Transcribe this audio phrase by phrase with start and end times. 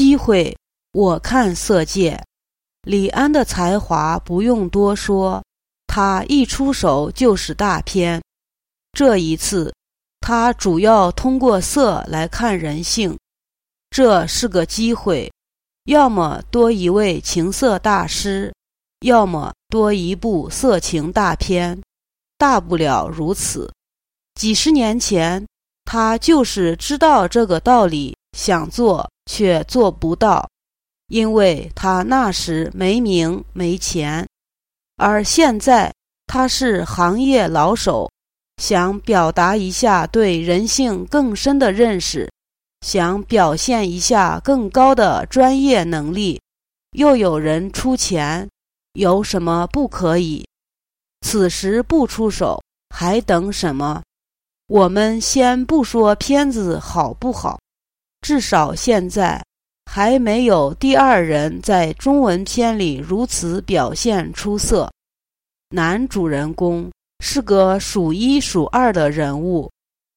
[0.00, 0.56] 机会，
[0.92, 2.18] 我看色戒。
[2.84, 5.44] 李安的才华不用多说，
[5.86, 8.18] 他一出手就是大片。
[8.94, 9.70] 这一次，
[10.18, 13.14] 他主要通过色来看人性，
[13.90, 15.30] 这是个机会。
[15.84, 18.50] 要么多一位情色大师，
[19.00, 21.78] 要么多一部色情大片，
[22.38, 23.70] 大不了如此。
[24.34, 25.46] 几十年前，
[25.84, 30.48] 他就是知道这个道理，想做却做不到，
[31.08, 34.26] 因为他那时没名没钱。
[34.96, 35.92] 而现在，
[36.26, 38.10] 他是行业老手。
[38.56, 42.30] 想表达一下对人性更深的认识，
[42.82, 46.38] 想表现一下更高的专业能力，
[46.90, 48.46] 又有人出钱，
[48.92, 50.46] 有什么不可以？
[51.22, 52.62] 此时不出手，
[52.94, 54.02] 还等什么？
[54.66, 57.58] 我们先不说片子好不好，
[58.20, 59.42] 至少现在
[59.86, 64.90] 还没有第二人在中文片里如此表现出色。
[65.70, 66.90] 男主人公。
[67.22, 69.70] 是个数一数二的人物，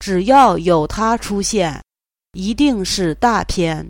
[0.00, 1.82] 只要有他出现，
[2.34, 3.88] 一定是大片。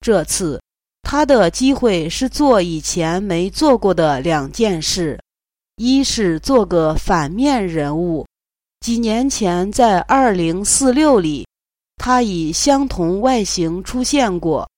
[0.00, 0.62] 这次
[1.02, 5.18] 他的机会是做以前没做过的两件事：
[5.78, 8.24] 一是做个反面人物。
[8.78, 11.44] 几年前在《二零四六》里，
[11.96, 14.68] 他以相同外形出现过，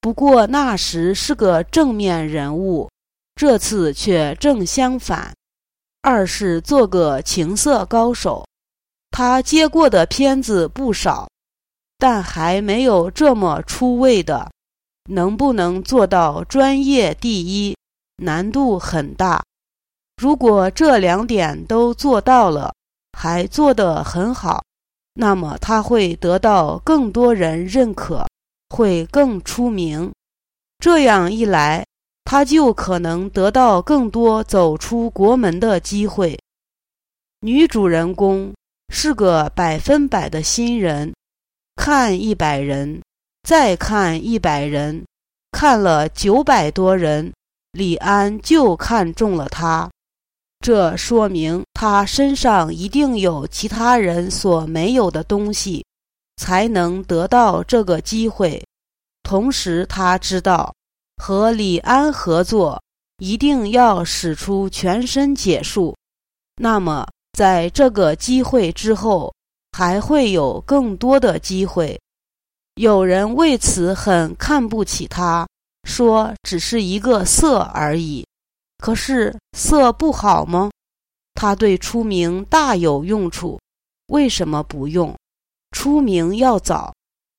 [0.00, 2.90] 不过那时是个正面人物，
[3.34, 5.32] 这次却正相反。
[6.00, 8.44] 二是做个情色高手，
[9.10, 11.28] 他接过的片子不少，
[11.98, 14.50] 但还没有这么出位的。
[15.10, 17.76] 能不能做到专业第一，
[18.16, 19.42] 难度很大。
[20.16, 22.72] 如果这两点都做到了，
[23.18, 24.62] 还做得很好，
[25.14, 28.26] 那么他会得到更多人认可，
[28.70, 30.12] 会更出名。
[30.78, 31.84] 这样一来。
[32.24, 36.38] 他就可能得到更多走出国门的机会。
[37.40, 38.54] 女主人公
[38.88, 41.12] 是个百分百的新人，
[41.74, 43.02] 看一百人，
[43.42, 45.04] 再看一百人，
[45.50, 47.34] 看了九百多人，
[47.72, 49.90] 李安就看中了她。
[50.60, 55.84] 这说明他身上一定有其他人所没有的东西，
[56.36, 58.64] 才能得到这个机会。
[59.24, 60.72] 同时，他知道。
[61.16, 62.80] 和李安合作，
[63.18, 65.92] 一定要使出全身解数。
[66.54, 69.34] 那么，在这个机会之后，
[69.72, 72.00] 还会有更多的机会。
[72.76, 75.44] 有人为此很看不起他，
[75.82, 78.24] 说只是一个色而已。
[78.78, 80.70] 可是色不好吗？
[81.34, 83.58] 他对出名大有用处。
[84.08, 85.16] 为什么不用？
[85.70, 86.92] 出名要早。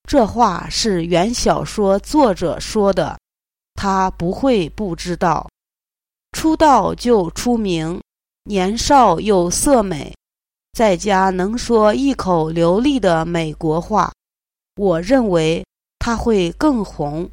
[0.08, 3.18] 这话是原小说作者说的。
[3.76, 5.50] 他不会不知道，
[6.31, 8.00] 出道就出名，
[8.44, 10.16] 年少又色美，
[10.72, 14.12] 在家能说一口流利的美国话，
[14.78, 15.66] 我认为
[16.00, 17.22] 他会更红。